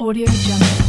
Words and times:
Audio 0.00 0.26
Jungle. 0.30 0.87